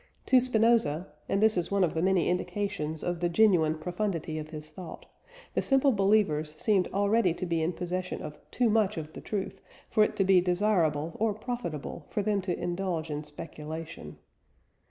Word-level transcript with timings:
To 0.25 0.39
Spinoza 0.39 1.11
and 1.29 1.43
this 1.43 1.55
is 1.55 1.69
one 1.69 1.83
of 1.83 1.93
the 1.93 2.01
many 2.01 2.27
indications 2.27 3.03
of 3.03 3.19
the 3.19 3.29
genuine 3.29 3.77
profundity 3.77 4.39
of 4.39 4.49
his 4.49 4.71
thought 4.71 5.05
the 5.53 5.61
simple 5.61 5.91
believers 5.91 6.55
seemed 6.55 6.87
already 6.91 7.35
to 7.35 7.45
be 7.45 7.61
in 7.61 7.71
possession 7.71 8.19
of 8.19 8.39
too 8.49 8.67
much 8.71 8.97
of 8.97 9.13
the 9.13 9.21
truth 9.21 9.61
for 9.91 10.03
it 10.03 10.15
to 10.15 10.23
be 10.23 10.41
desirable 10.41 11.15
or 11.19 11.35
profitable 11.35 12.07
for 12.09 12.23
them 12.23 12.41
to 12.41 12.59
indulge 12.59 13.11
in 13.11 13.23
speculation. 13.23 14.17